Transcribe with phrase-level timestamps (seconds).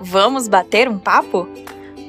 [0.00, 1.46] Vamos bater um papo?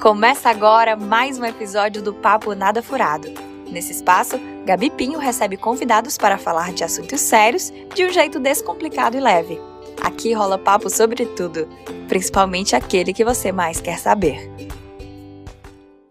[0.02, 3.28] Começa agora mais um episódio do Papo Nada Furado.
[3.70, 9.18] Nesse espaço, Gabi Pinho recebe convidados para falar de assuntos sérios de um jeito descomplicado
[9.18, 9.60] e leve.
[10.02, 11.68] Aqui rola papo sobre tudo,
[12.08, 14.50] principalmente aquele que você mais quer saber.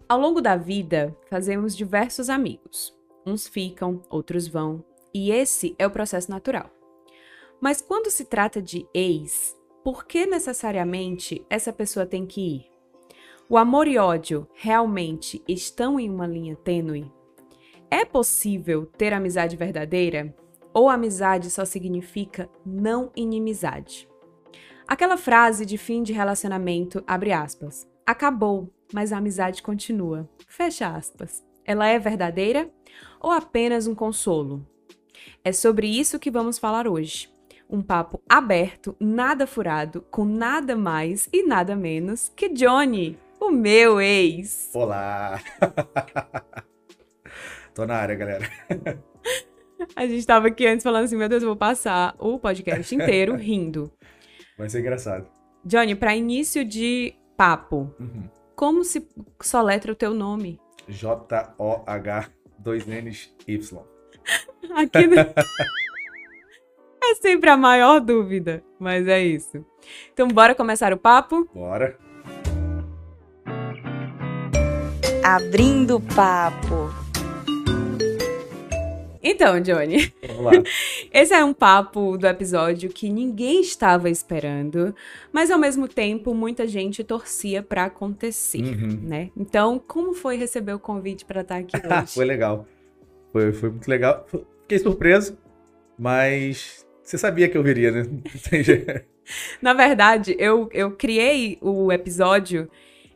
[0.08, 2.94] Ao longo da vida, fazemos diversos amigos.
[3.26, 6.70] Uns ficam, outros vão, e esse é o processo natural.
[7.60, 12.70] Mas quando se trata de ex, por que necessariamente essa pessoa tem que ir?
[13.48, 17.10] O amor e ódio realmente estão em uma linha tênue?
[17.90, 20.34] É possível ter amizade verdadeira?
[20.72, 24.08] Ou amizade só significa não inimizade?
[24.86, 31.44] Aquela frase de fim de relacionamento, abre aspas, acabou, mas a amizade continua, fecha aspas.
[31.64, 32.70] Ela é verdadeira
[33.20, 34.66] ou apenas um consolo?
[35.42, 37.32] É sobre isso que vamos falar hoje.
[37.72, 44.00] Um papo aberto, nada furado, com nada mais e nada menos que Johnny, o meu
[44.00, 44.70] ex.
[44.74, 45.40] Olá!
[47.72, 48.50] Tô na área, galera.
[49.94, 53.36] A gente tava aqui antes falando assim, meu Deus, eu vou passar o podcast inteiro
[53.38, 53.92] rindo.
[54.58, 55.28] Vai ser engraçado.
[55.64, 58.28] Johnny, para início de papo, Uhum.
[58.56, 59.06] como se
[59.40, 60.60] soletra o teu nome?
[60.88, 63.80] J-O-H, dois N's, Y.
[64.74, 65.16] Aqui no...
[67.10, 69.64] É sempre a maior dúvida, mas é isso.
[70.12, 71.48] Então, bora começar o papo?
[71.52, 71.98] Bora.
[75.24, 76.88] Abrindo o papo.
[79.22, 80.52] Então, Johnny, Vamos lá.
[81.12, 84.94] esse é um papo do episódio que ninguém estava esperando,
[85.32, 89.00] mas ao mesmo tempo muita gente torcia pra acontecer, Uhum.
[89.02, 89.30] né?
[89.36, 92.14] Então, como foi receber o convite pra estar aqui hoje?
[92.14, 92.66] Foi legal.
[93.32, 94.24] Foi, foi muito legal.
[94.62, 95.36] Fiquei surpreso,
[95.98, 98.02] mas você sabia que eu viria, né?
[99.60, 102.70] Na verdade, eu, eu criei o episódio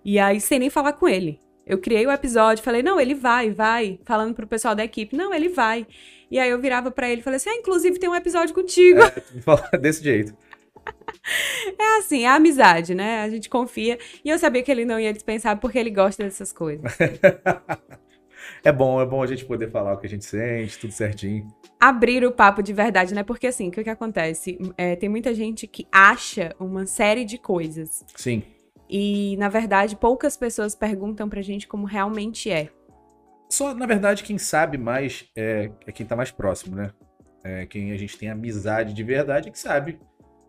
[0.05, 1.39] e aí sem nem falar com ele.
[1.65, 5.33] Eu criei o episódio, falei, não, ele vai, vai, falando pro pessoal da equipe, não,
[5.33, 5.87] ele vai.
[6.31, 9.01] E aí eu virava pra ele e falei assim, ah, inclusive tem um episódio contigo.
[9.73, 10.35] É, desse jeito.
[11.79, 13.23] É assim, é amizade, né?
[13.23, 13.99] A gente confia.
[14.23, 16.85] E eu sabia que ele não ia dispensar porque ele gosta dessas coisas.
[18.63, 21.49] É bom, é bom a gente poder falar o que a gente sente, tudo certinho.
[21.81, 23.23] Abrir o papo de verdade, né?
[23.23, 24.59] Porque assim, o que, que acontece?
[24.77, 28.05] É, tem muita gente que acha uma série de coisas.
[28.17, 28.43] Sim.
[28.89, 32.71] E, na verdade, poucas pessoas perguntam pra gente como realmente é.
[33.49, 36.91] Só, na verdade, quem sabe mais é, é quem tá mais próximo, né?
[37.43, 39.99] É quem a gente tem amizade de verdade que sabe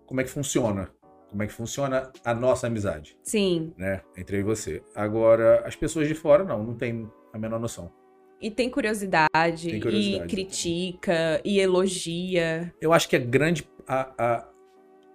[0.06, 0.90] como é que funciona.
[1.30, 3.74] Como é que funciona a nossa amizade, Sim.
[3.78, 4.02] né?
[4.16, 4.82] Entre eu e você.
[4.96, 7.92] Agora, as pessoas de fora, não, não tem a menor noção.
[8.42, 12.74] E tem curiosidade, Tem curiosidade, e critica, e elogia.
[12.82, 13.68] Eu acho que a grande.
[13.88, 14.48] A, a,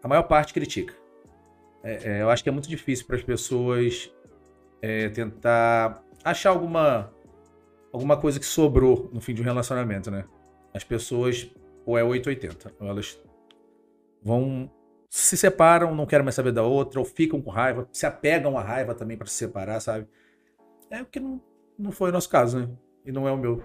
[0.02, 0.94] a maior parte critica.
[1.82, 4.12] É, é, eu acho que é muito difícil para as pessoas
[4.82, 7.12] é, tentar achar alguma,
[7.92, 10.24] alguma coisa que sobrou no fim de um relacionamento, né?
[10.74, 11.50] As pessoas,
[11.86, 13.18] ou é 880, ou elas
[14.22, 14.70] vão.
[15.08, 18.62] Se separam, não querem mais saber da outra, ou ficam com raiva, se apegam à
[18.62, 20.06] raiva também para se separar, sabe?
[20.88, 21.40] É o que não,
[21.80, 22.68] não foi o nosso caso, né?
[23.04, 23.62] E não é o meu.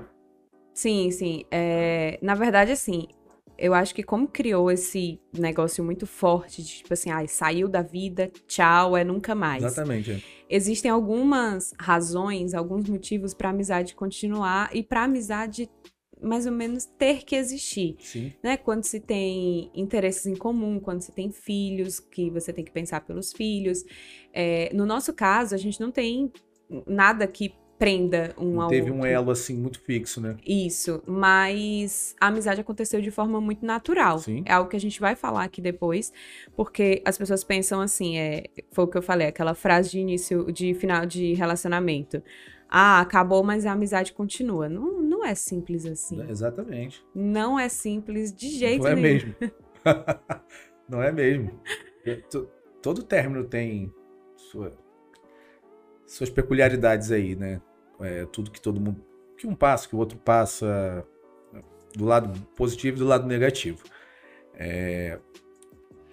[0.74, 1.44] Sim, sim.
[1.52, 3.08] É, na verdade, assim,
[3.58, 7.82] eu acho que como criou esse negócio muito forte de tipo assim, ai, saiu da
[7.82, 9.64] vida, tchau, é nunca mais.
[9.64, 10.12] Exatamente.
[10.12, 10.22] é.
[10.50, 15.70] Existem algumas razões, alguns motivos pra amizade continuar e pra amizade
[16.22, 17.96] mais ou menos ter que existir.
[18.00, 18.34] Sim.
[18.42, 18.58] né?
[18.58, 23.02] Quando se tem interesses em comum, quando se tem filhos, que você tem que pensar
[23.02, 23.84] pelos filhos.
[24.34, 26.32] É, no nosso caso, a gente não tem
[26.88, 29.04] nada que prenda um ao Teve outro.
[29.04, 30.38] um elo assim muito fixo, né?
[30.46, 34.20] Isso, mas a amizade aconteceu de forma muito natural.
[34.20, 34.44] Sim.
[34.46, 36.12] É algo que a gente vai falar aqui depois,
[36.56, 40.52] porque as pessoas pensam assim, é, foi o que eu falei, aquela frase de início,
[40.52, 42.24] de final de relacionamento.
[42.70, 44.68] Ah, acabou, mas a amizade continua.
[44.68, 46.20] Não, não é simples assim.
[46.30, 47.06] Exatamente.
[47.14, 49.04] Não é simples de jeito Não é nenhum.
[49.04, 49.36] mesmo.
[50.90, 51.60] não é mesmo.
[52.30, 52.50] To-
[52.82, 53.92] Todo término tem
[54.36, 54.74] sua-
[56.06, 57.62] suas peculiaridades aí, né?
[58.00, 59.04] É, tudo que todo mundo.
[59.38, 61.06] Que um passa, que o outro passa.
[61.96, 63.84] Do lado positivo e do lado negativo.
[64.54, 65.18] É,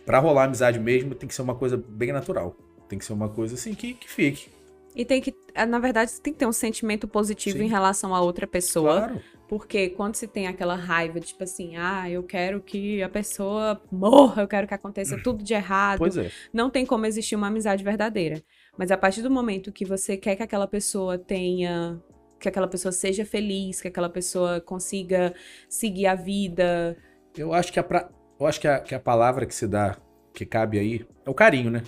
[0.04, 2.56] para rolar amizade mesmo, tem que ser uma coisa bem natural.
[2.88, 4.50] Tem que ser uma coisa assim que, que fique.
[4.94, 7.64] E tem que, eh, na verdade, você tem que ter um sentimento positivo Sim.
[7.64, 8.98] em relação a outra pessoa.
[8.98, 9.22] Claro.
[9.48, 14.42] Porque quando se tem aquela raiva, tipo assim, ah, eu quero que a pessoa morra,
[14.42, 15.98] eu quero que aconteça tudo de errado.
[15.98, 16.30] Pois é.
[16.52, 18.42] Não tem como existir uma amizade verdadeira.
[18.76, 22.00] Mas a partir do momento que você quer que aquela pessoa tenha.
[22.40, 25.32] Que aquela pessoa seja feliz, que aquela pessoa consiga
[25.68, 26.96] seguir a vida.
[27.36, 29.96] Eu acho que a, pra- eu acho que a, que a palavra que se dá,
[30.34, 31.82] que cabe aí, é o carinho, né?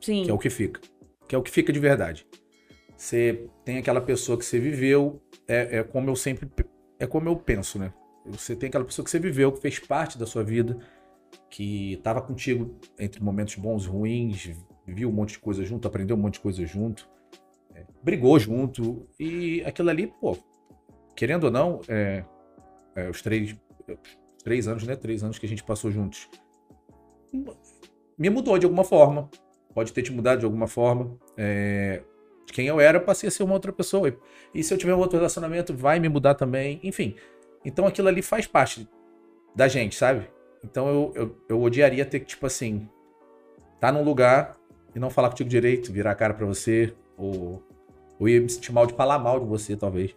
[0.00, 0.24] Sim.
[0.24, 0.80] Que é o que fica.
[1.26, 2.24] Que é o que fica de verdade.
[2.96, 6.48] Você tem aquela pessoa que você viveu, é, é como eu sempre.
[6.98, 7.92] É como eu penso, né?
[8.26, 10.78] Você tem aquela pessoa que você viveu, que fez parte da sua vida,
[11.48, 14.50] que estava contigo entre momentos bons e ruins,
[14.92, 17.08] viu um monte de coisa junto, aprendeu um monte de coisa junto,
[17.74, 20.36] é, brigou junto, e aquilo ali, pô,
[21.14, 22.24] querendo ou não, é,
[22.94, 23.56] é, os três,
[24.42, 24.96] três anos, né?
[24.96, 26.28] Três anos que a gente passou juntos,
[28.18, 29.30] me mudou de alguma forma.
[29.74, 31.16] Pode ter te mudado de alguma forma.
[31.36, 32.02] É,
[32.46, 34.14] de quem eu era, eu passei a ser uma outra pessoa.
[34.52, 36.80] E se eu tiver um outro relacionamento, vai me mudar também.
[36.82, 37.14] Enfim.
[37.64, 38.88] Então aquilo ali faz parte
[39.54, 40.28] da gente, sabe?
[40.64, 42.88] Então eu, eu, eu odiaria ter que, tipo assim,
[43.78, 44.56] tá num lugar
[44.94, 47.62] e não falar contigo direito, virar a cara para você, ou,
[48.18, 50.14] ou ia me sentir mal de falar mal de você, talvez.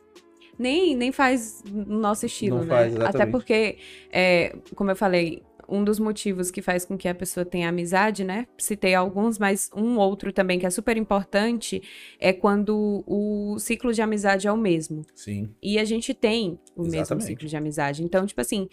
[0.57, 2.69] Nem, nem faz no nosso estilo, Não né?
[2.69, 2.95] faz.
[2.99, 3.77] Até porque,
[4.11, 8.23] é, como eu falei, um dos motivos que faz com que a pessoa tenha amizade,
[8.23, 8.47] né?
[8.57, 11.81] Citei alguns, mas um outro também que é super importante
[12.19, 15.03] é quando o ciclo de amizade é o mesmo.
[15.15, 15.49] Sim.
[15.61, 17.25] E a gente tem o mesmo Exatamente.
[17.27, 18.03] ciclo de amizade.
[18.03, 18.67] Então, tipo assim,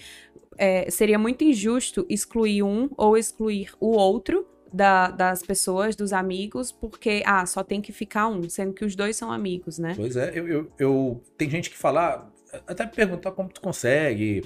[0.58, 6.70] é, seria muito injusto excluir um ou excluir o outro da- das pessoas, dos amigos,
[6.72, 9.94] porque, ah, só tem que ficar um, sendo que os dois são amigos, né?
[9.96, 12.32] Pois é, eu, eu, eu- tem gente que fala,
[12.66, 14.42] até me perguntar como tu consegue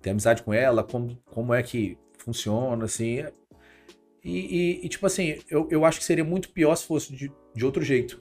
[0.00, 3.24] ter amizade com ela, como, como é que funciona, assim.
[4.24, 7.32] E, e- e, tipo assim, eu, eu acho que seria muito pior se fosse de,
[7.54, 8.20] de outro jeito,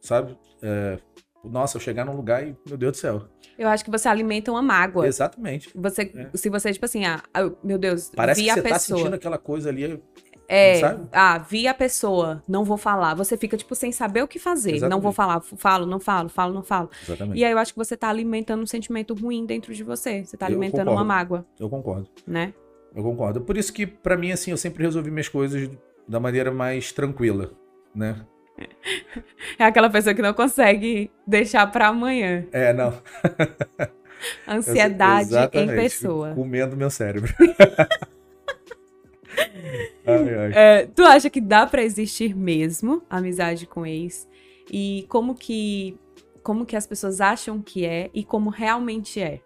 [0.00, 0.36] sabe?
[0.62, 0.98] É,
[1.44, 3.28] nossa, eu chegar num lugar e, meu Deus do céu.
[3.56, 5.06] Eu acho que você alimenta uma mágoa.
[5.06, 5.70] Exatamente.
[5.74, 6.36] Você, É.
[6.36, 9.14] Se você, tipo assim, ah, ah, meu Deus, Parece vi que a você tá sentindo
[9.14, 10.02] aquela coisa ali.
[10.48, 11.08] É, sabe?
[11.12, 13.14] ah, vi a pessoa, não vou falar.
[13.14, 14.70] Você fica, tipo, sem saber o que fazer.
[14.70, 15.02] Não Exatamente.
[15.02, 16.90] vou falar, falo, não falo, falo, não falo.
[17.02, 17.38] Exatamente.
[17.38, 20.24] E aí eu acho que você tá alimentando um sentimento ruim dentro de você.
[20.24, 22.08] Você tá alimentando uma mágoa, Eu concordo.
[22.26, 22.52] né?
[22.94, 23.40] Eu concordo.
[23.40, 25.68] Por isso que, pra mim, assim, eu sempre resolvi minhas coisas
[26.06, 27.52] da maneira mais tranquila,
[27.94, 28.16] né?
[29.58, 32.44] É aquela pessoa que não consegue deixar pra amanhã.
[32.52, 32.94] É, não.
[34.46, 36.32] Ansiedade em pessoa.
[36.34, 37.32] Comendo meu cérebro.
[40.06, 40.52] ai, ai.
[40.54, 44.28] É, tu acha que dá pra existir mesmo amizade com ex?
[44.70, 45.98] E como que
[46.42, 49.40] como que as pessoas acham que é e como realmente é?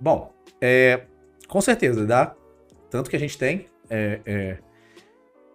[0.00, 1.02] Bom, é,
[1.48, 2.34] com certeza, dá.
[2.90, 3.66] Tanto que a gente tem.
[3.90, 4.58] é, é,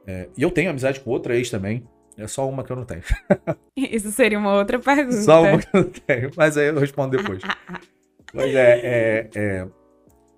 [0.06, 1.88] é, e eu tenho amizade com outra ex também.
[2.18, 3.02] É só uma que eu não tenho.
[3.78, 5.22] Isso seria uma outra pergunta.
[5.22, 6.32] Só uma que eu não tenho.
[6.36, 7.42] Mas aí eu respondo depois.
[8.34, 9.68] Mas é, é, é,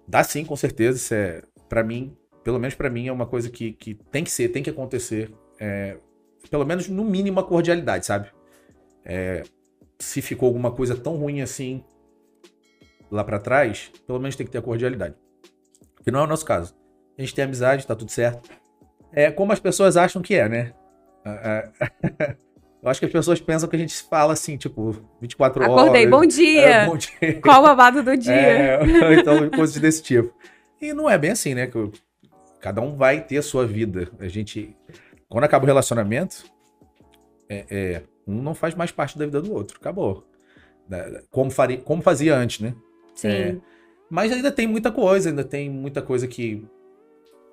[0.08, 0.98] Dá sim, com certeza.
[0.98, 4.32] Isso é, pra mim, pelo menos pra mim, é uma coisa que, que tem que
[4.32, 5.32] ser, tem que acontecer.
[5.60, 5.98] É,
[6.50, 8.30] pelo menos, no mínimo, uma cordialidade, sabe?
[9.06, 9.44] É,
[10.00, 11.84] se ficou alguma coisa tão ruim assim
[13.12, 15.16] lá pra trás, pelo menos tem que ter a cordialidade.
[16.04, 16.76] Que não é o nosso caso.
[17.18, 18.50] A gente tem amizade, tá tudo certo.
[19.12, 20.74] É como as pessoas acham que é, né?
[21.26, 22.36] Ah, ah,
[22.82, 25.76] Eu acho que as pessoas pensam que a gente fala assim, tipo, 24 horas.
[25.78, 26.62] Acordei, bom dia.
[26.62, 27.40] É, bom dia.
[27.40, 28.34] Qual o babado do dia?
[28.82, 30.34] É, então, coisas desse tipo.
[30.82, 31.68] E não é bem assim, né?
[31.68, 31.92] Que eu-
[32.62, 34.10] cada um vai ter a sua vida.
[34.19, 34.75] A gente.
[35.28, 36.46] Quando acaba o relacionamento,
[37.50, 39.78] é, é, um não faz mais parte da vida do outro.
[39.80, 40.25] Acabou.
[41.30, 42.75] Como, faria, como fazia antes, né?
[43.16, 43.28] Sim.
[43.28, 43.58] É.
[44.10, 46.66] Mas ainda tem muita coisa, ainda tem muita coisa que.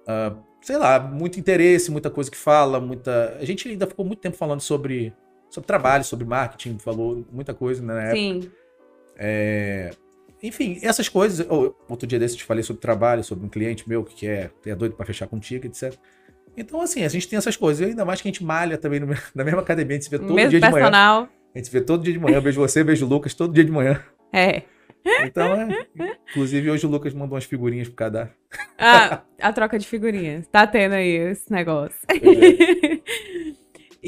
[0.06, 3.36] ah, sei lá, muito interesse, muita coisa que fala, muita.
[3.40, 5.12] A gente ainda ficou muito tempo falando sobre,
[5.48, 8.16] sobre trabalho, sobre marketing, falou muita coisa né, na época.
[8.16, 8.50] Sim.
[9.16, 9.90] É,
[10.42, 11.46] Enfim, essas coisas.
[11.48, 14.50] ou, Outro dia desse eu te falei sobre trabalho, sobre um cliente meu que é,
[14.66, 15.94] é doido pra fechar contigo, etc.
[16.56, 17.86] Então, assim, a gente tem essas coisas.
[17.86, 20.10] E ainda mais que a gente malha também no na mesma academia, a gente se
[20.10, 20.84] vê todo Mesmo dia de manhã.
[20.84, 21.28] personal.
[21.54, 22.36] A gente se vê todo dia de manhã.
[22.36, 24.02] Eu vejo você, vejo o Lucas todo dia de manhã.
[24.32, 24.62] É.
[25.24, 25.86] Então, é.
[26.30, 28.36] Inclusive, hoje o Lucas mandou umas figurinhas pro cadastro.
[28.76, 30.46] Ah, a troca de figurinhas.
[30.48, 31.98] Tá tendo aí esse negócio.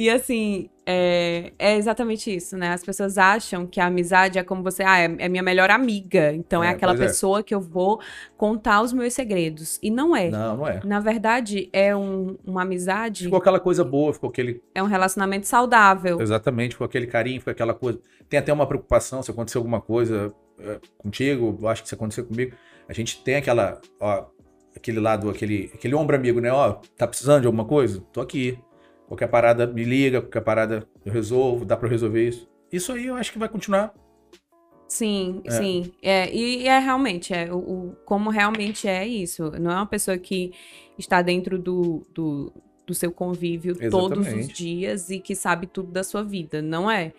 [0.03, 2.73] e assim, é, é exatamente isso, né?
[2.73, 6.33] As pessoas acham que a amizade é como você, ah, é, é minha melhor amiga.
[6.33, 6.97] Então é, É, aquela é.
[6.97, 8.01] pessoa que eu vou
[8.37, 9.79] contar os meus segredos.
[9.83, 10.31] E não é.
[10.31, 10.81] Não, não é.
[10.85, 14.63] Na verdade, é um- uma amizade, Ficou aquela coisa boa, ficou aquele.
[14.75, 16.21] é um relacionamento saudável.
[16.21, 18.01] Exatamente, ficou aquele carinho, ficou aquela coisa.
[18.29, 22.23] Tem até uma preocupação se acontecer alguma coisa é, contigo, eu acho que se acontecer
[22.23, 22.55] comigo.
[22.89, 23.81] A gente tem aquela.
[24.01, 24.25] Ó,
[24.75, 26.51] aquele lado, aquele, aquele ombro amigo, né?
[26.53, 28.01] Ó, tá precisando de alguma coisa?
[28.13, 28.59] Tô aqui.
[29.11, 32.49] Qualquer parada me liga, qualquer parada eu resolvo, dá pra eu resolver isso.
[32.73, 33.93] Isso aí eu acho que vai continuar.
[34.89, 35.51] Sim, É.
[35.53, 35.93] sim.
[36.03, 39.51] É, e, é realmente, é, o, o- como realmente é isso.
[39.61, 40.53] Não é uma pessoa que
[40.99, 42.53] está dentro do, do,
[42.87, 44.55] do seu convívio todos os Exatamente.
[44.55, 46.61] dias e que sabe tudo da sua vida.
[46.61, 47.13] Não é.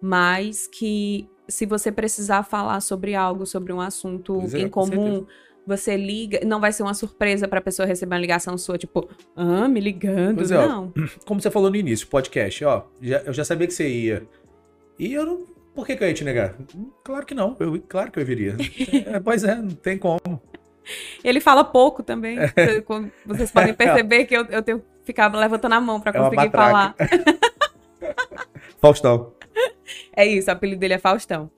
[0.00, 5.26] Mas que se você precisar falar sobre algo, sobre um assunto é, em com comum,
[5.66, 9.66] Você liga, não vai ser uma surpresa pra pessoa receber uma ligação sua, tipo, ah,
[9.66, 10.36] me ligando.
[10.36, 10.66] Pois é, ó.
[10.66, 10.92] não.
[11.26, 14.22] Como você falou no início, podcast, ó, já- eu já sabia que você ia.
[14.98, 15.44] E eu não.
[15.74, 16.54] Por que, que eu ia te negar?
[17.04, 17.56] Claro que não.
[17.60, 18.56] Eu, claro que eu viria.
[19.06, 20.20] É, pois é, não tem como.
[21.24, 22.38] Ele fala pouco também.
[22.84, 26.18] Como Vocês podem perceber que eu, eu tenho que ficar levantando a mão pra É
[26.18, 26.94] conseguir falar.
[28.80, 29.32] Faustão.
[30.14, 31.50] É isso, o apelido dele é Faustão.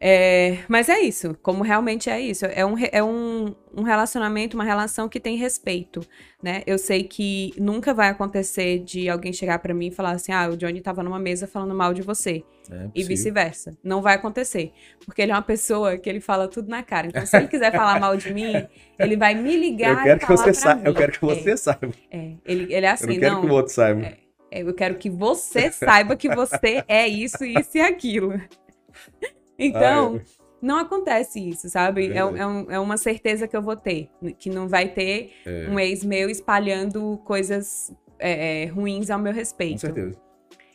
[0.00, 2.46] É, mas é isso, como realmente é isso.
[2.46, 6.00] É, um, é um, um relacionamento, uma relação que tem respeito,
[6.40, 6.62] né?
[6.66, 10.48] Eu sei que nunca vai acontecer de alguém chegar pra mim e falar assim: ah,
[10.48, 12.44] o Johnny tava numa mesa falando mal de você.
[12.70, 13.76] É E vice-versa.
[13.82, 14.72] Não vai acontecer.
[15.04, 17.08] Porque ele é uma pessoa que ele fala tudo na cara.
[17.08, 18.52] Então, se ele quiser falar mal de mim,
[18.98, 20.88] ele vai me ligar Eu quero e que você saiba.
[20.88, 21.92] Eu quero que É, você saiba.
[22.10, 23.40] É, ele, ele é Eu assim, não quero não.
[23.40, 24.02] que o outro saiba.
[24.50, 28.40] É, eu quero que você saiba que você é isso, isso e aquilo.
[29.58, 32.12] Então, Ah, não acontece isso, sabe?
[32.12, 34.08] É, é um- é uma certeza que eu vou ter.
[34.38, 39.32] Que não vai ter É, um ex meu espalhando coisas é, é, ruins ao meu
[39.32, 39.80] com respeito.
[39.80, 40.16] certeza.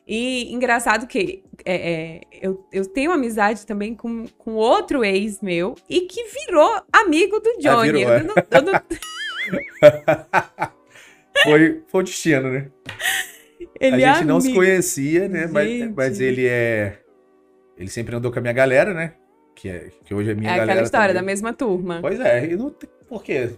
[0.05, 5.75] E engraçado que é, é, eu, eu tenho amizade também com, com outro ex meu
[5.89, 7.91] e que virou amigo do Johnny.
[7.93, 8.23] virou, Eu é.
[8.23, 8.81] não- eu não-
[11.43, 12.69] Foi, foi o destino, né?
[13.79, 15.47] ele a é gente não se conhecia, né?
[15.47, 16.99] Mas, mas ele é.
[17.77, 19.13] Ele sempre andou com a minha galera, né?
[19.55, 20.71] Que, é, que hoje é minha É galera.
[20.71, 21.33] aquela história da também.
[21.33, 21.99] mesma turma.
[22.01, 22.89] Pois é, e não tem.
[23.07, 23.51] Por quê?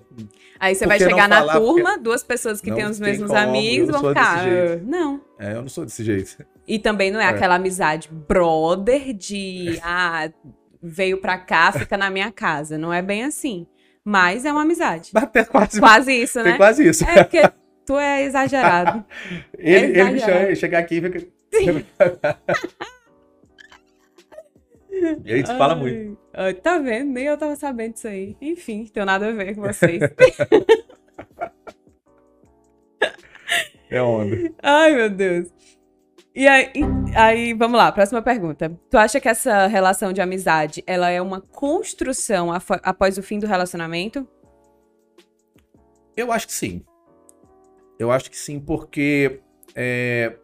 [0.59, 3.89] Aí você vai chegar na turma, duas pessoas que Não têm os mesmos como, amigos
[3.89, 4.39] vão ficar.
[4.39, 5.21] "Ah, Não.
[5.39, 6.45] É, eu não sou desse jeito.
[6.67, 7.27] E também não é, É.
[7.27, 10.29] aquela amizade brother de ah,
[10.81, 12.75] veio pra cá, fica na minha casa.
[12.77, 13.67] Não é bem assim.
[14.03, 15.11] Mas é uma amizade.
[15.15, 16.57] Até quase, Quase isso, tem né?
[16.57, 17.05] quase isso.
[17.07, 17.41] É porque
[17.85, 19.05] tu é exagerado.
[19.59, 20.41] ele, ele me exagerado.
[20.43, 21.27] chama, chegar aqui e fica.
[25.25, 26.17] E a gente fala Ai, muito.
[26.33, 27.11] ai, tá vendo?
[27.11, 28.37] Nem eu tava sabendo disso aí.
[28.39, 29.99] Enfim, tem nada a ver com vocês.
[33.87, 34.35] É onda.
[34.63, 35.47] Ai, meu Deus.
[36.33, 36.71] E aí,
[37.15, 38.77] aí, vamos lá, próxima pergunta.
[38.89, 42.49] Tu acha que essa relação de amizade, ela é uma construção
[42.83, 44.27] após o fim do relacionamento?
[46.17, 46.83] Eu acho que sim.
[47.97, 49.39] Eu acho que sim, porque.
[49.75, 50.35] é,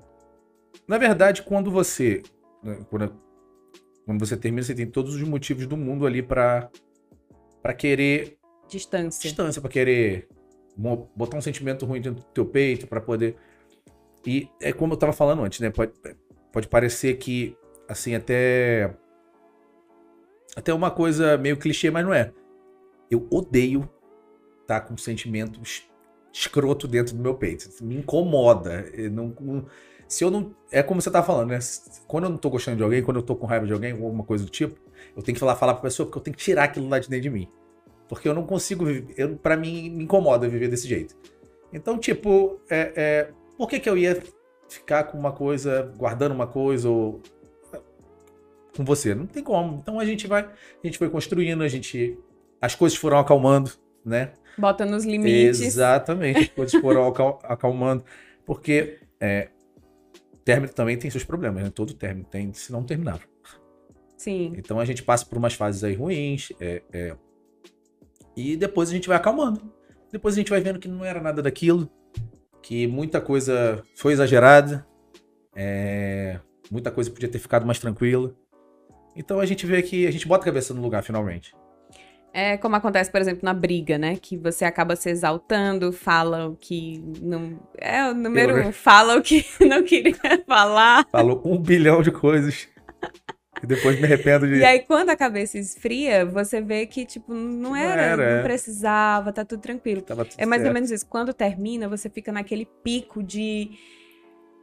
[0.88, 2.22] na verdade, quando você.
[2.64, 3.20] né, Quando,
[4.12, 6.70] quando você termina, você tem todos os motivos do mundo ali pra,
[7.62, 8.38] pra querer
[8.68, 9.22] Distância.
[9.22, 10.27] distância, pra querer
[11.15, 13.36] botar um sentimento ruim dentro do teu peito, pra poder.
[14.25, 15.70] E é como eu tava falando antes, né?
[15.70, 15.94] Pode,
[16.51, 18.96] pode parecer que, assim, até.
[20.56, 22.32] Até uma coisa meio clichê, mas não é.
[23.10, 23.89] Eu odeio
[24.62, 25.89] estar com um sentimento es-
[26.32, 27.70] escroto dentro do meu peito.
[27.84, 28.82] Me incomoda.
[28.94, 29.65] Eu não- não-
[30.12, 30.53] se eu não.
[30.70, 31.60] É como você tá falando, né?
[32.06, 34.03] Quando eu não tô gostando de alguém, quando eu tô com raiva de alguém, ou
[34.03, 34.77] alguma coisa do tipo,
[35.15, 37.08] eu tenho que falar, falar pra pessoa, porque eu tenho que tirar aquilo lá de
[37.08, 37.48] dentro de mim.
[38.10, 39.13] Porque eu não consigo viver.
[39.15, 41.15] Eu, pra mim, me incomoda viver desse jeito.
[41.72, 44.22] Então, tipo, é, é, por que, que eu ia
[44.68, 47.22] ficar com uma coisa, guardando uma coisa, ou
[48.75, 49.15] com você?
[49.15, 49.77] Não tem como.
[49.82, 50.41] Então a gente vai.
[50.44, 52.20] A gente foi construindo, a gente.
[52.62, 53.72] As coisas foram acalmando,
[54.03, 54.34] né?
[54.58, 55.62] Bota nos limites.
[55.62, 58.03] Exatamente, as coisas foram acal- acalmando.
[58.46, 59.48] Porque é,
[60.44, 61.70] término também tem seus problemas, né?
[61.70, 63.22] Todo término tem, se não terminava.
[64.18, 64.54] Sim.
[64.56, 67.16] Então a gente passa por umas fases aí ruins, é, é,
[68.36, 69.62] e depois a gente vai acalmando.
[70.12, 71.90] Depois a gente vai vendo que não era nada daquilo,
[72.62, 74.86] que muita coisa foi exagerada,
[75.56, 78.36] é, muita coisa podia ter ficado mais tranquila.
[79.16, 81.56] Então a gente vê que a gente bota a cabeça no lugar finalmente.
[82.34, 84.16] É como acontece, por exemplo, na briga, né?
[84.16, 87.60] Que você acaba se exaltando, fala o que não.
[87.78, 90.16] É o número Eu, um, fala o que não queria
[90.48, 91.06] falar.
[91.12, 92.70] Falou um bilhão de coisas.
[93.62, 94.56] E depois me arrependo de.
[94.56, 98.40] E aí, quando a cabeça esfria, você vê que, tipo, não Não era, era, não
[98.40, 98.42] é.
[98.44, 100.02] precisava, tá tudo tranquilo.
[100.02, 100.74] Tava tudo É mais ou certo.
[100.74, 101.06] menos isso.
[101.08, 103.72] Quando termina, você fica naquele pico de,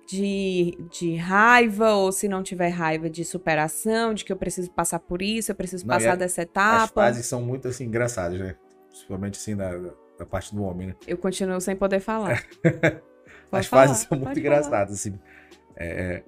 [0.08, 4.98] de, de raiva, ou se não tiver raiva, de superação, de que eu preciso passar
[5.00, 6.88] por isso, eu preciso Não, passar a- dessa As etapa.
[6.94, 8.56] fases são muito assim engraçadas, né?
[8.88, 10.94] Principalmente assim na parte do homem, né?
[11.06, 12.42] Eu continuo sem poder falar.
[13.52, 14.38] As falar, fases são muito falar.
[14.38, 15.18] engraçadas, assim.
[15.76, 16.22] É,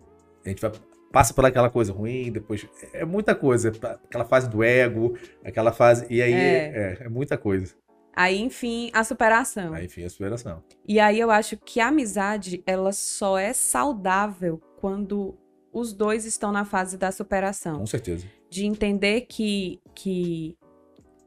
[0.44, 0.72] a gente vai,
[1.12, 2.66] passa por aquela coisa ruim, depois.
[2.92, 3.70] É muita coisa.
[4.04, 6.06] Aquela fase do ego, aquela fase.
[6.08, 6.98] E aí É.
[7.00, 7.74] é, é muita coisa.
[8.20, 9.72] Aí, enfim, a superação.
[9.72, 10.62] Aí, enfim, a superação.
[10.86, 15.38] E aí eu acho que a amizade, ela só é saudável quando
[15.72, 17.78] os dois estão na fase da superação.
[17.78, 18.26] Com certeza.
[18.50, 20.54] de entender que, que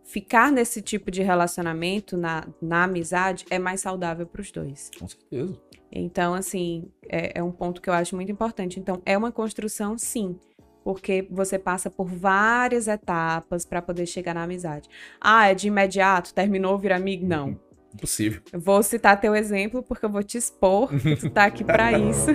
[0.03, 4.91] ficar nesse tipo de relacionamento, na, na amizade, é mais saudável para os dois.
[4.99, 5.59] Com certeza.
[5.91, 8.79] Então, assim, é, é um ponto que eu acho muito importante.
[8.79, 10.37] Então, é uma construção, sim,
[10.83, 14.89] Porque você passa por várias etapas para poder chegar na amizade.
[15.19, 17.25] Ah, é de imediato, terminou, vira amigo?
[17.25, 17.57] Não.
[17.93, 18.41] Impossível.
[18.51, 21.97] Eu Vou citar teu exemplo porque eu vou te expor, que tu tá aqui pra
[21.97, 22.27] isso.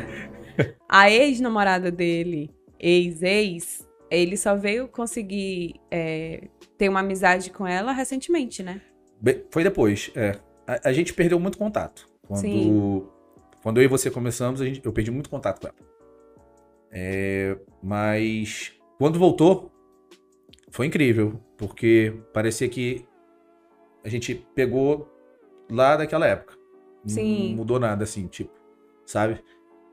[0.89, 8.63] A ex-namorada dele, ex-ex, ele só veio conseguir é, ter uma amizade com ela recentemente,
[8.63, 8.81] né?
[9.51, 10.37] Foi depois, é.
[10.67, 12.09] A, a gente perdeu muito contato.
[12.27, 13.07] Quando, Sim.
[13.63, 15.77] quando eu e você começamos, a gente- eu perdi muito contato com ela.
[16.91, 19.71] É, mas quando voltou,
[20.71, 23.07] foi incrível, porque parecia que
[24.05, 25.09] a gente pegou
[25.71, 26.55] lá daquela época.
[27.05, 27.55] Não Sim.
[27.55, 28.53] mudou nada, assim, tipo,
[29.07, 29.43] sabe?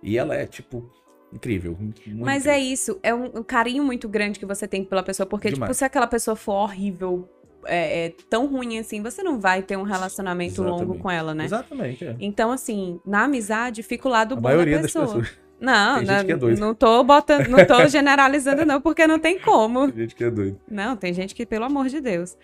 [0.01, 0.89] E ela é, tipo,
[1.33, 1.77] incrível.
[2.07, 2.73] Mas é incrível.
[2.73, 5.77] isso, é um, um carinho muito grande que você tem pela pessoa, porque, tipo, Demais.
[5.77, 7.29] se aquela pessoa for horrível,
[7.65, 11.01] é, é tão ruim assim, você não vai ter um relacionamento longo Exatamente.
[11.01, 11.45] com ela, né?
[11.45, 12.15] Exatamente, é.
[12.19, 15.05] Então, assim, na amizade fica o lado A bom maioria da das pessoa.
[15.21, 15.44] pessoas.
[15.59, 16.59] Não, Tem gente não, que é doida.
[16.59, 19.87] não tô botando, não tô generalizando, não, porque não tem como.
[19.91, 20.59] Tem gente que é doido.
[20.69, 22.37] Não, tem gente que, pelo amor de Deus.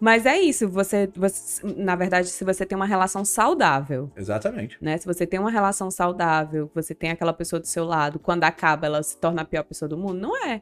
[0.00, 4.76] Mas é isso, você, você, na verdade, se você tem uma relação saudável, Exatamente.
[4.80, 4.98] né?
[4.98, 8.86] Se você tem uma relação saudável, você tem aquela pessoa do seu lado, quando acaba,
[8.86, 10.60] ela se torna a pior pessoa do mundo, não é.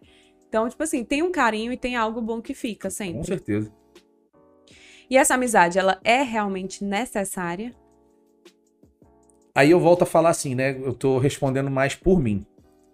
[0.49, 3.26] Então, tipo assim, tem um carinho e tem algo bom que fica Com sempre.
[3.26, 3.72] certeza.
[5.08, 7.75] E essa amizade, ela é realmente necessária?
[9.54, 10.78] Aí eu volto a falar assim, né?
[10.78, 12.44] Eu tô respondendo mais por mim.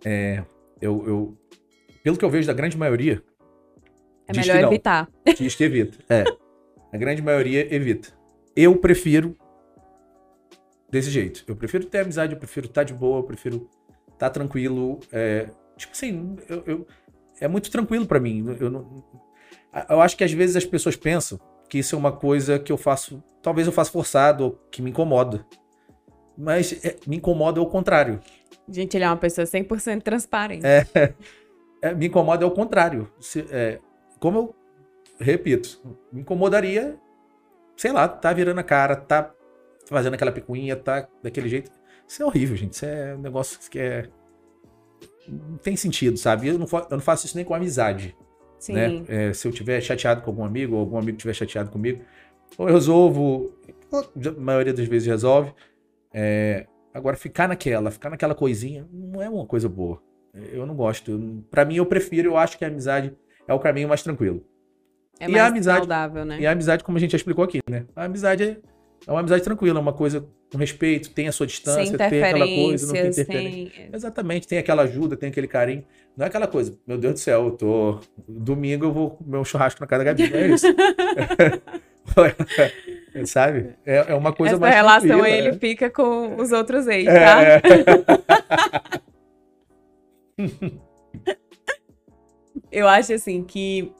[0.04, 0.44] É,
[0.80, 1.38] eu, eu-
[2.02, 3.22] pelo que eu vejo da grande maioria,
[4.26, 4.68] É Diz melhor que não.
[4.72, 5.08] evitar.
[5.38, 5.98] diz que evita.
[6.10, 6.24] É.
[6.92, 8.08] A grande maioria evita.
[8.56, 9.36] Eu prefiro
[10.90, 11.44] desse jeito.
[11.46, 13.68] Eu prefiro ter amizade, eu prefiro estar de boa, eu prefiro
[14.12, 14.98] estar tranquilo.
[15.12, 16.86] é, tipo assim, eu, eu-
[17.40, 18.44] é muito tranquilo pra mim.
[18.58, 19.04] Eu, não-
[19.88, 21.38] eu acho que às vezes as pessoas pensam
[21.68, 24.90] que isso é uma coisa que eu faço, talvez eu faça forçado, ou que me
[24.90, 25.44] incomoda.
[26.38, 28.21] Mas é, me incomoda ao contrário.
[28.68, 30.62] Gente, ele é uma pessoa 100% transparente.
[31.80, 33.09] É, me incomoda ao contrário.
[33.21, 33.78] Se- é,
[34.18, 34.54] como eu
[35.21, 35.80] repito,
[36.12, 36.99] me incomodaria,
[37.76, 39.33] sei lá, tá virando a cara, tá
[39.87, 41.71] fazendo aquela picuinha, tá daquele jeito.
[42.09, 42.73] Isso é horrível, gente.
[42.73, 44.09] Isso é um negócio que é.
[45.28, 46.49] Não tem sentido, sabe?
[46.49, 48.16] Eu não, eu não faço isso nem com amizade.
[48.59, 48.72] Sim.
[48.72, 49.05] né?
[49.07, 52.03] É, se eu tiver chateado com algum amigo, ou algum amigo tiver chateado comigo,
[52.57, 53.55] ou eu resolvo,
[53.92, 55.55] a maioria das vezes resolve.
[56.20, 60.02] É, agora, ficar naquela, ficar naquela coisinha, não é uma coisa boa.
[60.52, 61.44] Eu não gosto.
[61.48, 63.14] Pra mim, eu prefiro, eu acho que a amizade
[63.46, 64.44] é o caminho mais tranquilo.
[65.20, 66.38] É E mais a amizade- saudável, né?
[66.40, 67.87] E a amizade, como a gente já explicou aqui, né?
[67.94, 68.57] A amizade é,
[69.07, 72.46] é uma amizade tranquila, é uma coisa com respeito, tem a sua distância, tem aquela
[72.46, 73.72] coisa, não tem interferência.
[73.76, 73.90] sem...
[73.92, 75.85] Exatamente, tem aquela ajuda, tem aquele carinho.
[76.16, 78.00] Não é aquela coisa, meu Deus do céu, eu tô.
[78.28, 80.66] Domingo eu vou comer um churrasco na casa da Gabi, não é isso.
[83.26, 83.74] Sabe?
[83.85, 84.74] É, é uma coisa Essa mais.
[84.74, 85.52] relação tranquila, ele é.
[85.54, 87.42] fica com os outros ex, É, tá?
[87.42, 87.62] é.
[92.70, 93.92] Eu acho assim que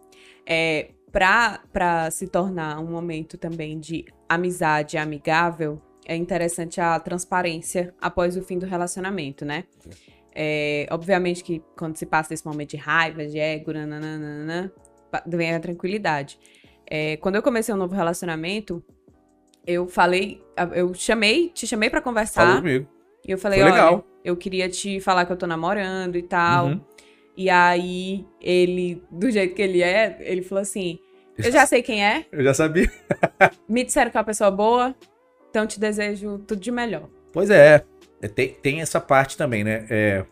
[0.47, 7.95] é, pra, pra se tornar um momento também de amizade amigável, é interessante a transparência
[8.01, 9.65] após o fim do relacionamento, né?
[10.35, 14.73] É, obviamente que quando se passa desse momento de raiva, de ego, nananana,
[15.27, 16.39] vem a tranquilidade.
[16.89, 18.83] É, quando eu comecei um novo relacionamento,
[19.69, 20.43] eu falei,
[20.75, 22.89] eu chamei, te chamei pra Falou conversar, comigo.
[23.27, 24.07] e eu falei, Foi olha, legal.
[24.25, 26.69] eu queria te falar que eu tô namorando e tal.
[26.69, 26.81] Uhum.
[27.37, 30.99] E aí, ele, do jeito que ele é, ele falou assim:
[31.37, 32.91] Eu já sei quem é, Eu já sabia.
[33.69, 34.97] me disseram que é uma pessoa boa,
[35.51, 37.09] então te desejo tudo de melhor.
[37.33, 37.85] Pois é.
[38.23, 39.87] É, Tem, tem essa parte também, né?
[39.91, 40.25] É,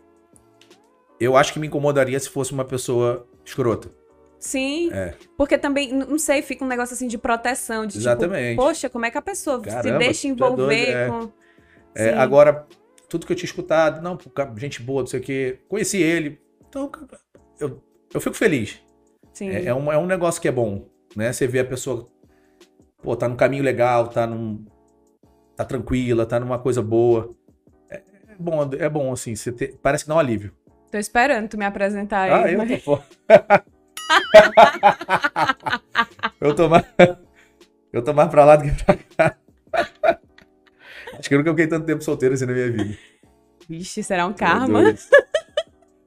[1.19, 3.89] eu acho que me incomodaria se fosse uma pessoa escrota.
[4.39, 5.13] Sim, É.
[5.35, 8.51] porque também, não sei, fica um negócio assim de proteção, de Exatamente.
[8.51, 11.07] tipo, poxa, como é que a pessoa se Caramba, deixa tu é envolver doido, é.
[11.07, 11.31] com.
[11.95, 12.67] É, agora,
[13.09, 14.17] tudo que eu tinha escutado, não,
[14.57, 16.39] gente boa, não sei o quê, conheci ele.
[16.69, 16.91] Então,
[17.59, 17.81] eu,
[18.13, 18.79] eu fico feliz.
[19.33, 19.49] Sim.
[19.49, 21.33] É, é um, é um negócio que é bom, né?
[21.33, 22.05] Você vê a pessoa,
[23.01, 24.63] pô, tá num caminho legal, tá num.
[25.55, 27.35] tá tranquila, tá numa coisa boa.
[27.89, 30.53] É, é bom, é bom, assim, você ter- parece que dá um alívio.
[30.91, 32.53] Tô esperando tu me apresentar Ah, ele.
[32.55, 32.99] eu mas- tô.
[36.41, 36.85] eu tô mais.
[37.91, 39.37] Eu tô mais pra lá do que pra cá.
[41.17, 42.97] Acho que eu nunca fiquei tanto tempo solteiro assim na minha vida.
[43.69, 44.95] Vixe, será um karma?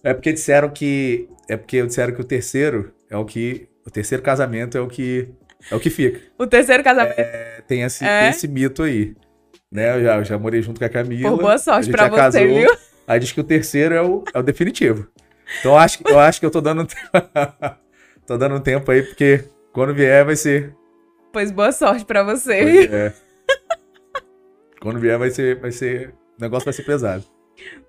[0.02, 1.28] É porque disseram que.
[1.48, 3.68] É porque disseram que o terceiro é o que.
[3.86, 5.28] O terceiro casamento é o que.
[5.70, 6.20] É o que fica.
[6.38, 7.18] O terceiro casamento.
[7.18, 8.30] É, tem esse, É?
[8.30, 9.14] esse mito aí.
[9.70, 9.96] Né?
[9.96, 11.30] Eu já, eu já morei junto com a Camila.
[11.30, 12.76] Por boa sorte pra você, casou, viu?
[13.06, 15.08] Aí diz que o terceiro é o, é o definitivo.
[15.58, 16.86] Então eu acho, eu acho que eu tô dando.
[18.30, 20.72] tô dando um tempo aí, porque quando vier vai ser.
[21.32, 22.88] Pois boa sorte pra você.
[22.92, 23.12] É.
[24.80, 26.14] quando vier vai ser, vai ser.
[26.38, 27.24] O negócio vai ser pesado.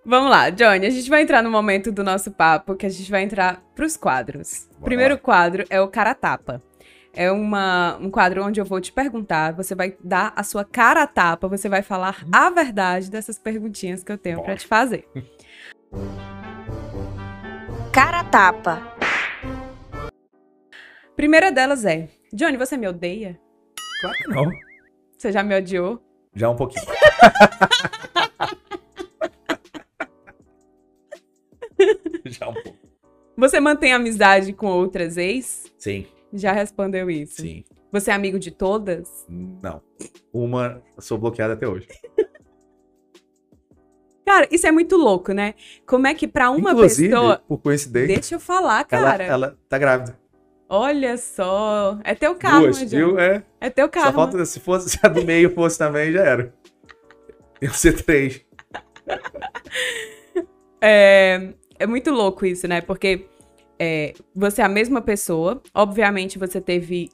[0.04, 3.10] Vamos lá, Johnny, a gente vai entrar no momento do nosso papo que a gente
[3.12, 4.66] vai entrar pros quadros.
[4.72, 5.20] O Bora primeiro lá.
[5.20, 6.60] quadro é o cara tapa.
[7.14, 11.04] É uma, um quadro onde eu vou te perguntar, você vai dar a sua cara
[11.04, 14.58] a tapa, você vai falar a verdade dessas perguntinhas que eu tenho pra Bora.
[14.58, 15.06] te fazer.
[17.94, 18.91] Cara tapa.
[21.22, 23.40] Primeira delas é: Johnny, você me odeia?
[24.02, 24.52] Claro que não.
[25.16, 26.02] Você já me odiou?
[26.34, 26.84] Já um pouquinho.
[32.26, 32.76] Já um pouco.
[33.38, 35.72] Você mantém amizade com outras ex?
[35.78, 37.44] Sim, Já respondeu isso.
[37.44, 37.64] sim.
[37.92, 39.24] Você é amigo de todas?
[39.30, 39.80] Não.
[40.34, 41.88] Uma, sou bloqueada até hoje.
[44.26, 45.54] Cara, isso é muito louco, né?
[45.86, 47.44] Como é que pra uma Inclusive, pessoa.
[47.48, 49.24] por coincidência, Deixa eu falar, ela, cara.
[49.24, 50.20] ela tá grávida.
[50.74, 52.00] Olha só.
[52.02, 52.96] É teu Duas, gente.
[52.96, 53.20] viu?
[53.20, 53.44] É.
[53.60, 54.14] É teu Só karma.
[54.14, 56.54] falta, se fosse se a do meio fosse também, já era.
[57.60, 58.42] Eu ser três.
[60.84, 62.82] É, é muito louco isso, né?
[62.82, 63.28] Porque
[63.78, 65.62] é, você é a mesma pessoa.
[65.76, 67.10] Obviamente, você teve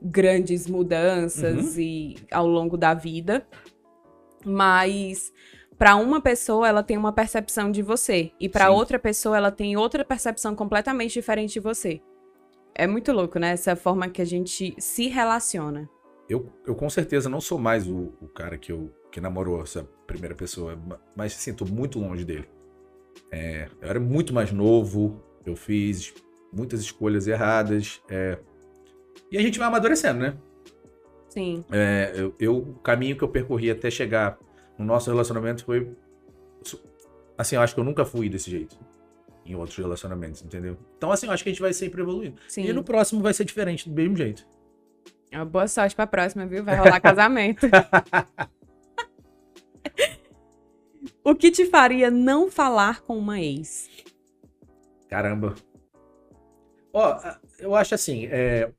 [0.00, 1.80] grandes mudanças Uhum.
[1.80, 3.46] e ao longo da vida.
[4.44, 5.32] Mas
[5.78, 8.32] pra uma pessoa, ela tem uma percepção de você.
[8.40, 8.72] E pra Sim.
[8.72, 12.00] outra pessoa, ela tem outra percepção completamente diferente de você.
[12.74, 13.50] É muito louco, né?
[13.50, 15.88] Essa forma que a gente se relaciona.
[16.28, 19.84] Eu, eu com certeza não sou mais o, o cara que, eu, que namorou essa
[20.06, 22.48] primeira pessoa, ma- mas assim, tô muito longe dele.
[23.30, 26.14] É, eu era muito mais novo, eu fiz
[26.52, 28.38] muitas escolhas erradas, é,
[29.30, 30.36] e a gente vai amadurecendo, né?
[31.28, 31.64] Sim.
[31.70, 34.38] É, eu, eu- o caminho que eu percorri até chegar
[34.78, 35.90] no nosso relacionamento foi.
[37.36, 38.78] Assim, eu acho que eu nunca fui desse jeito
[39.44, 40.76] em outros relacionamentos, entendeu?
[40.96, 42.36] Então, assim, eu acho que a gente vai sempre evoluindo.
[42.48, 42.64] Sim.
[42.64, 44.46] E no próximo vai ser diferente, do mesmo jeito.
[45.50, 46.62] Boa sorte pra próxima, viu?
[46.62, 47.66] Vai rolar casamento.
[51.24, 53.88] o que te faria não falar com uma ex?
[55.08, 55.54] Caramba.
[56.92, 58.70] Ó, a- eu acho assim, é,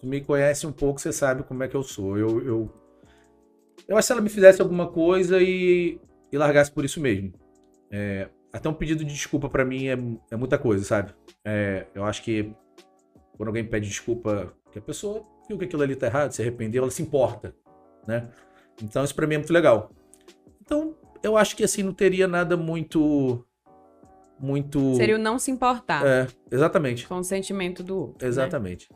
[0.00, 2.18] tu me conhece um pouco, você sabe como é que eu sou.
[2.18, 2.70] Eu, eu,
[3.88, 5.98] eu acho que se ela me fizesse alguma coisa e,
[6.30, 7.32] e largasse por isso mesmo.
[7.90, 9.96] É, até um pedido de desculpa pra mim é,
[10.30, 11.12] é muita coisa, sabe?
[11.44, 12.54] É, eu acho que
[13.36, 16.82] quando alguém pede desculpa, que a pessoa viu que aquilo ali tá errado, se arrependeu,
[16.82, 17.54] ela se importa,
[18.06, 18.30] né?
[18.82, 19.90] Então isso pra mim é muito legal.
[20.62, 23.44] Então eu acho que assim não teria nada muito
[24.38, 27.06] muito Seria o não se importar é, exatamente.
[27.06, 28.18] com o sentimento do outro.
[28.24, 28.28] né?
[28.28, 28.88] Exatamente.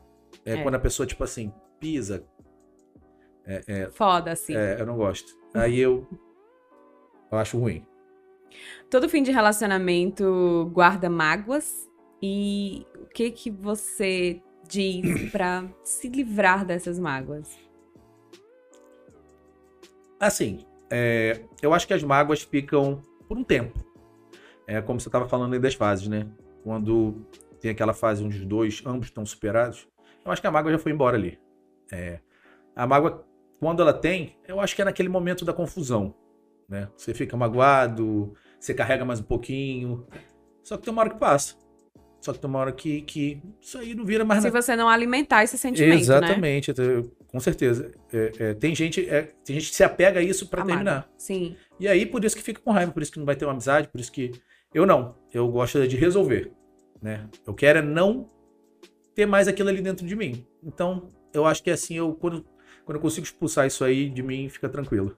[0.45, 0.63] É, É.
[0.63, 2.25] quando a pessoa, tipo assim, pisa.
[3.45, 4.55] É, é, Foda, assim.
[4.55, 5.33] é, eu não gosto.
[5.53, 6.07] Aí eu.
[7.31, 7.85] Eu acho ruim.
[8.89, 11.89] Todo fim de relacionamento guarda mágoas.
[12.21, 17.57] E o que que você diz pra se livrar dessas mágoas?
[20.19, 23.79] Assim, é, eu acho que as mágoas ficam por um tempo.
[24.67, 26.27] É como você estava falando aí das fases, né?
[26.63, 27.25] Quando
[27.61, 29.87] tem aquela fase onde os dois, ambos estão superados,
[30.25, 31.39] eu acho que a mágoa já foi embora ali.
[31.91, 32.19] É,
[32.75, 33.25] a mágoa,
[33.59, 36.13] quando ela tem, eu acho que é naquele momento da confusão,
[36.69, 36.89] né?
[36.95, 40.05] Você fica magoado, você carrega mais um pouquinho,
[40.63, 41.55] só que tem uma hora que passa.
[42.21, 44.61] Só que tem uma hora que, que isso aí não vira mais Se nada.
[44.61, 46.01] você não alimentar esse sentimento, né?
[46.01, 47.91] Exatamente, eu- com certeza.
[48.11, 51.09] É, é, tem, gente, é, tem gente que se apega a isso pra A terminar.
[51.17, 51.55] Sim.
[51.79, 53.51] E aí, por isso que fica com raiva, por isso que não vai ter uma
[53.53, 54.31] amizade, por isso que.
[54.73, 55.15] Eu não.
[55.33, 56.51] Eu gosto de resolver.
[57.01, 57.29] Né?
[57.47, 58.27] Eu quero é não
[59.15, 60.45] ter mais aquilo ali dentro de mim.
[60.61, 62.45] Então, eu acho que assim, eu, quando,
[62.83, 65.15] quando eu consigo expulsar isso aí de mim, fica tranquilo.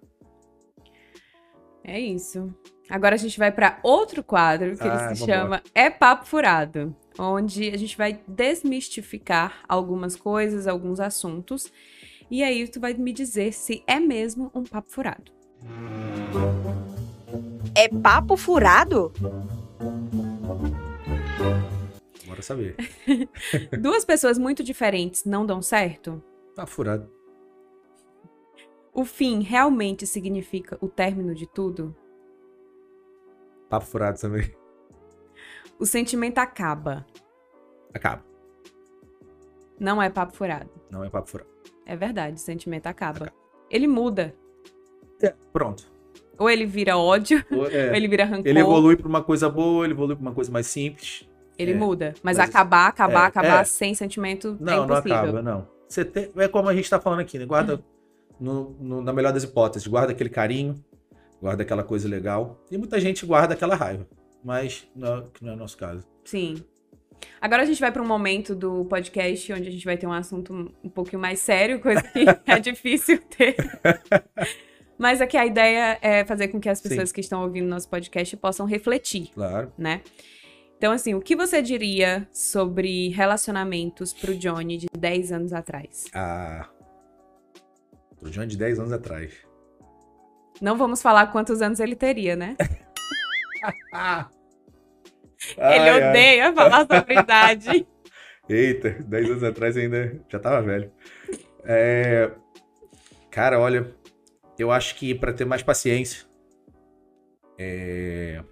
[1.84, 2.54] É isso.
[2.90, 6.96] Agora a gente vai para outro quadro que Ah, ele se chama É Papo Furado,
[7.18, 11.72] onde a gente vai desmistificar algumas coisas, alguns assuntos.
[12.30, 15.32] E aí tu vai me dizer se é mesmo um papo furado.
[17.76, 19.12] É papo furado?
[22.26, 22.76] Bora saber.
[23.80, 26.24] Duas pessoas muito diferentes não dão certo?
[26.56, 27.10] Tá furado.
[28.94, 31.96] O fim realmente significa o término de tudo?
[33.70, 34.54] Papo furado também.
[35.80, 37.06] O sentimento acaba.
[37.94, 38.24] Acaba.
[39.80, 40.70] Não é papo furado.
[40.90, 41.50] Não é papo furado.
[41.86, 43.32] É verdade, o sentimento acaba.
[43.70, 44.36] Ele muda.
[45.22, 45.90] É, pronto.
[46.38, 48.48] Ou ele vira ódio, O- é, ou ele vira rancor.
[48.48, 51.28] ele evolui pra uma coisa boa, ele evolui pra uma coisa mais simples.
[51.58, 52.14] Ele É, muda.
[52.24, 53.64] Mas, mas- acabar, acabar, é, acabar é.
[53.64, 55.18] sem sentimento é Não, não impossível.
[55.18, 55.68] acaba, não.
[55.88, 57.46] Você tem, é como a gente tá falando aqui, né?
[57.46, 57.84] Guarda,
[58.42, 60.76] no- no- na melhor das hipóteses, guarda aquele carinho,
[61.42, 62.60] guarda aquela coisa legal.
[62.72, 64.08] E muita gente guarda aquela raiva,
[64.44, 66.06] mas não, que não é o nosso caso.
[66.26, 66.64] Sim.
[67.40, 70.12] Agora a gente vai para um momento do podcast onde a gente vai ter um
[70.12, 73.56] assunto um- pouquinho mais sério, coisa que é difícil ter.
[74.98, 76.90] Mas aqui a ideia é fazer com que as Sim.
[76.90, 79.72] pessoas que estão ouvindo nosso podcast possam refletir, Claro.
[79.78, 80.02] né?
[80.78, 86.06] Então, assim, o que você diria sobre relacionamentos pro Johnny de 10 anos atrás?
[86.14, 86.68] Ah.
[88.30, 89.34] John de 10 anos atrás.
[90.62, 92.56] Não vamos falar quantos anos ele teria, né?
[95.58, 97.88] Ele odeia falar sobre idade.
[98.48, 100.92] Eita, 10 anos atrás ainda já tava velho.
[101.64, 102.32] É,
[103.32, 103.96] Cara, olha,
[104.60, 106.28] eu acho que pra ter mais paciência,
[107.58, 108.44] é,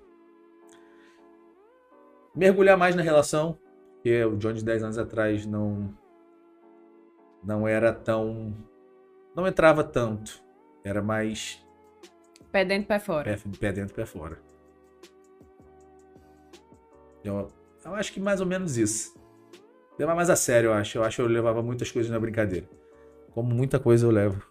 [2.33, 3.59] mergulhar mais na relação,
[3.95, 5.93] porque o John de 10 anos atrás não
[7.43, 8.55] não era tão
[9.35, 10.41] não entrava tanto,
[10.83, 11.63] era mais
[12.51, 13.23] Pé dentro, pé fora.
[13.37, 14.39] pé, pé dentro, pé fora.
[17.23, 17.47] Eu,
[17.85, 19.13] eu acho que mais ou menos isso.
[19.97, 20.97] Levar mais a sério, eu acho.
[20.97, 22.67] Eu acho que eu levava muitas coisas na brincadeira.
[23.31, 24.41] Como muita coisa eu levo.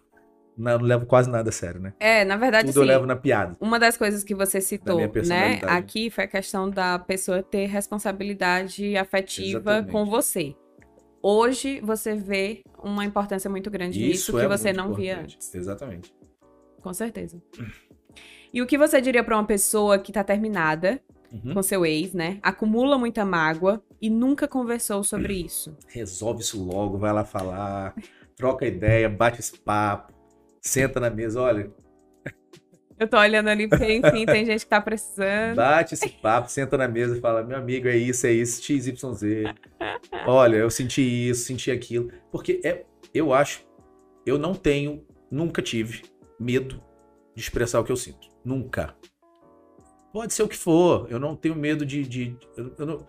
[0.55, 1.93] Não, não levo quase nada a sério, né?
[1.99, 2.89] É, na verdade, Tudo eu sim.
[2.89, 3.55] levo na piada.
[3.61, 8.95] Uma das coisas que você citou, né, aqui foi a questão da pessoa ter responsabilidade
[8.97, 9.91] afetiva Exatamente.
[9.91, 10.53] com você.
[11.21, 15.35] Hoje você vê uma importância muito grande nisso que é você muito não via importante.
[15.35, 15.55] antes.
[15.55, 16.13] Exatamente.
[16.81, 17.41] Com certeza.
[18.53, 21.01] E o que você diria pra uma pessoa que tá terminada
[21.31, 21.53] Uhum.
[21.53, 22.39] com seu ex, né?
[22.41, 25.77] Acumula muita mágoa e nunca conversou sobre isso?
[25.87, 27.93] Resolve isso logo, vai lá falar,
[28.35, 30.11] troca ideia, bate esse papo,
[30.59, 31.71] senta na mesa, olha,
[32.99, 35.55] Eu tô olhando ali porque, enfim, tem gente que tá precisando.
[35.55, 38.93] Bate esse papo, senta na mesa e fala: meu amigo, é isso, é isso, XYZ.
[40.27, 42.11] Olha, eu senti isso, senti aquilo.
[42.31, 42.83] Porque é,
[43.13, 43.65] eu acho,
[44.25, 46.03] eu não tenho, nunca tive
[46.39, 46.83] medo
[47.35, 48.27] de expressar o que eu sinto.
[48.43, 48.93] Nunca.
[50.11, 52.03] Pode ser o que for, eu não tenho medo de.
[52.03, 53.07] de- eu- eu não-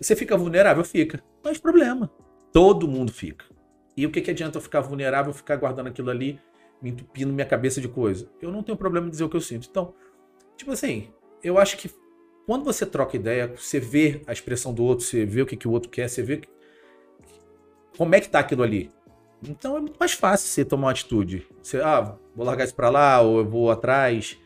[0.00, 0.84] Você fica vulnerável?
[0.84, 1.22] Fica.
[1.42, 2.10] Mas problema.
[2.52, 3.44] Todo mundo fica.
[3.96, 6.38] E o que, que adianta eu ficar vulnerável, ficar guardando aquilo ali,
[6.82, 8.30] me entupindo minha cabeça de coisa?
[8.40, 9.68] Eu não tenho problema em dizer o que eu sinto.
[9.70, 9.94] Então,
[10.56, 11.10] tipo assim,
[11.42, 11.90] eu acho que
[12.46, 15.68] quando você troca ideia, você vê a expressão do outro, você vê o que, que
[15.68, 16.48] o outro quer, você vê que-
[17.96, 18.90] como é que tá aquilo ali.
[19.42, 21.46] Então é muito mais fácil você tomar uma atitude.
[21.62, 24.38] Você, ah, vou largar isso pra lá, ou eu vou atrás.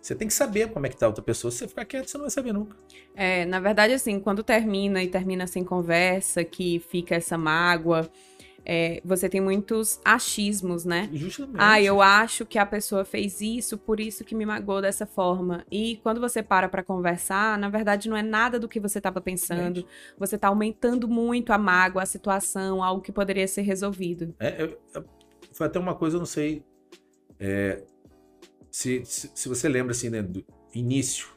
[0.00, 1.50] Você tem que saber como é que tá a outra pessoa.
[1.50, 2.76] Se você ficar quieto, você não vai saber nunca.
[3.14, 8.08] É, na verdade, assim, quando termina e termina sem conversa, que fica essa mágoa,
[8.64, 11.08] é, você tem muitos achismos, né?
[11.12, 11.56] Justamente.
[11.58, 15.64] Ah, eu acho que a pessoa fez isso, por isso que me magoou dessa forma.
[15.70, 19.20] E quando você para pra conversar, na verdade não é nada do que você estava
[19.20, 19.86] pensando.
[20.18, 24.34] Você tá aumentando muito a mágoa, a situação, algo que poderia ser resolvido.
[24.38, 25.04] É, eu- eu-
[25.52, 26.62] foi até uma coisa, eu não sei.
[27.40, 27.82] é,
[28.70, 30.44] se, se, se você lembra assim, né, do
[30.74, 31.28] início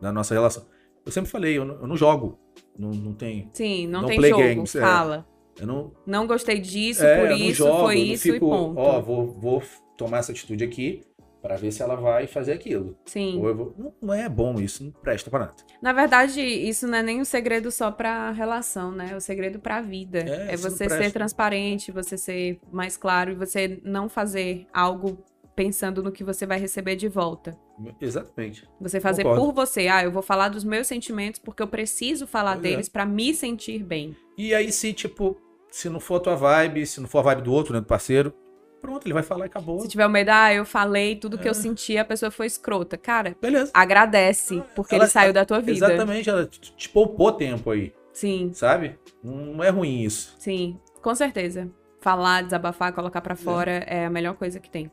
[0.00, 0.66] da nossa relação.
[1.04, 2.38] Eu sempre falei, eu não, eu não jogo.
[2.78, 3.50] Não, não tem.
[3.52, 4.80] Sim, não, Não tem play jogo, games, é.
[4.80, 5.26] fala.
[5.60, 8.78] Eu não, Não gostei disso, é, por isso, jogo, foi isso e fico, ponto.
[8.78, 9.62] Ó, vou, vou
[9.96, 11.02] tomar essa atitude aqui
[11.42, 12.96] pra ver se ela vai fazer aquilo.
[13.04, 13.38] Sim.
[13.38, 13.74] Ou eu vou.
[13.76, 15.54] Não, não é bom isso, não presta pra nada.
[15.82, 19.08] Na verdade, isso não é nem um segredo só pra relação, né?
[19.12, 20.20] É o segredo pra vida.
[20.20, 25.18] É, É, você ser transparente, você ser mais claro e você não fazer algo
[25.54, 27.54] pensando no que você vai receber de volta.
[28.00, 28.66] Exatamente.
[28.80, 29.46] Você fazer Concordo.
[29.46, 29.88] por você.
[29.88, 32.68] Ah, eu vou falar dos meus sentimentos porque eu preciso falar Pois é.
[32.70, 34.16] deles pra me sentir bem.
[34.36, 35.36] E aí, se, tipo,
[35.70, 37.86] se não for a tua vibe, se não for a vibe do outro, né, do
[37.86, 38.32] parceiro,
[38.80, 39.80] pronto, ele vai falar e acabou.
[39.80, 41.50] Se tiver o medo, ah, eu falei tudo que É.
[41.50, 42.96] eu senti, a pessoa foi escrota.
[42.96, 43.70] Cara, Beleza.
[43.74, 45.72] agradece, porque Ela- ele saiu da tua vida.
[45.86, 48.98] Exatamente, ela te te poupou tempo aí, Sim, sabe?
[49.22, 50.34] Não é ruim isso.
[50.38, 51.70] sim, com certeza.
[52.00, 54.90] Falar, desabafar, colocar pra fora é a melhor coisa que tem.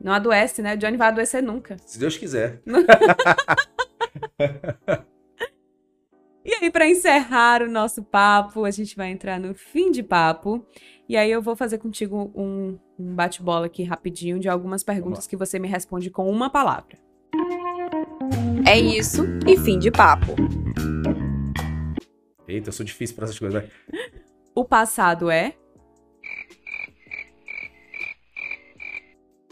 [0.00, 0.76] Não adoece, né?
[0.76, 1.76] Johnny vai adoecer nunca.
[1.84, 2.62] Se Deus quiser.
[6.86, 10.64] Aí, pra encerrar o nosso papo, a gente vai entrar no fim de papo.
[11.08, 15.36] E aí eu vou fazer contigo um, um bate-bola aqui rapidinho de algumas perguntas que
[15.36, 16.96] você me responde com uma palavra.
[18.68, 20.34] É isso e fim de papo.
[22.46, 23.60] Eita, eu sou difícil pra essas coisas.
[23.62, 23.70] vai.
[24.54, 25.54] O passado é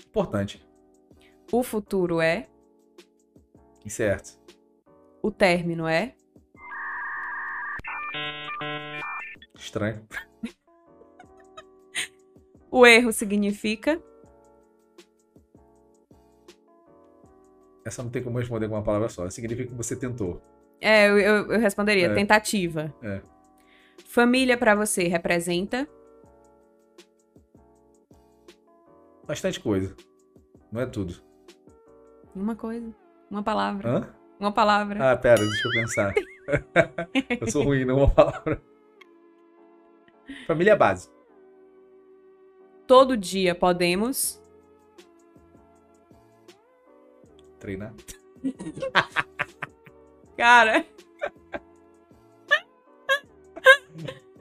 [0.08, 0.64] Importante.
[1.50, 2.46] o futuro é
[3.84, 4.38] Incerto.
[5.20, 6.14] o término é
[9.64, 10.06] Estranho.
[12.70, 14.00] o erro significa
[17.86, 19.28] Essa não tem como responder com uma palavra só.
[19.28, 20.40] Significa que você tentou.
[20.80, 22.14] É, eu, eu- responderia É.
[22.14, 22.94] tentativa.
[23.02, 23.20] É.
[24.06, 25.86] Família pra você representa
[29.26, 29.94] Bastante coisa.
[30.72, 31.14] Não é tudo.
[32.34, 32.94] uma coisa,
[33.30, 34.14] uma palavra, Hã?
[34.40, 35.12] uma palavra.
[35.12, 36.14] Ah, pera, deixa eu pensar.
[37.40, 38.60] eu sou ruim, não uma palavra.
[40.46, 41.08] Família base.
[42.86, 44.40] Todo dia podemos
[47.58, 47.94] treinar.
[50.36, 50.84] Cara,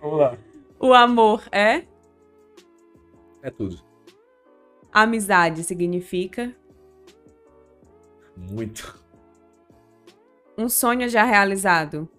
[0.01, 0.37] Vamos lá.
[0.79, 1.85] o amor é?
[3.41, 3.81] É tudo.
[4.91, 6.53] Amizade significa?
[8.35, 9.01] Muito.
[10.57, 12.09] Um sonho já realizado?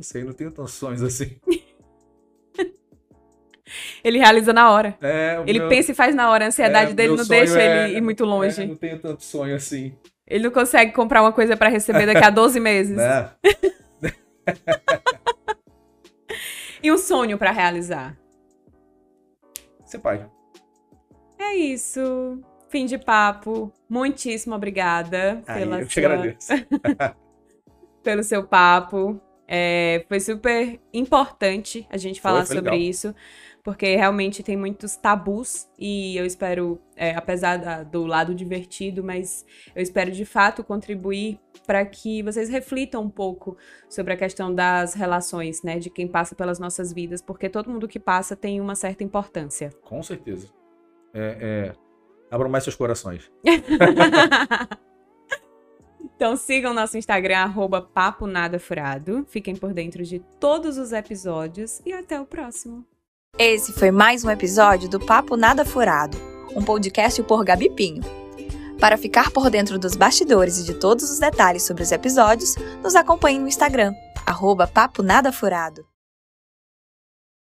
[0.00, 1.36] Não sei, não tenho tantos sonhos assim.
[4.02, 4.96] Ele realiza na hora.
[5.02, 6.46] É, Ele meu- pensa e faz na hora.
[6.46, 8.62] A ansiedade é, dele não deixa é- ele ir muito longe.
[8.62, 9.94] é, não tenho tanto sonho assim.
[10.26, 12.96] Ele não consegue comprar uma coisa pra receber daqui a 12 meses.
[12.96, 13.30] Né?
[16.82, 18.16] E um sonho pra realizar?
[19.84, 20.26] Ser pai.
[21.38, 22.40] É isso.
[22.70, 23.70] Fim de papo.
[23.86, 26.48] Muitíssimo obrigada Aí, pela eu te sua- agradeço.
[28.02, 29.20] pelo seu papo.
[29.52, 32.88] É, foi super importante a gente falar foi sobre legal.
[32.88, 33.12] isso,
[33.64, 39.44] porque realmente tem muitos tabus e eu espero, é, apesar da- do lado divertido, mas
[39.74, 43.56] eu espero de fato contribuir para que vocês reflitam um pouco
[43.88, 47.88] sobre a questão das relações, né, de quem passa pelas nossas vidas, porque todo mundo
[47.88, 49.70] que passa tem uma certa importância.
[49.82, 50.48] Com certeza.
[51.12, 51.72] É, é...
[52.30, 53.28] Abram mais seus corações.
[56.02, 59.26] Então sigam nosso Instagram, arroba Papo Nada Furado.
[59.28, 62.84] Fiquem por dentro de todos os episódios e até o próximo.
[63.38, 66.18] Esse foi mais um episódio do Papo Nada Furado,
[66.54, 68.02] um podcast por Gabi Pinho.
[68.78, 72.94] Para ficar por dentro dos bastidores e de todos os detalhes sobre os episódios, nos
[72.94, 73.92] acompanhe no Instagram,
[74.26, 75.89] arroba Papo Nada Furado.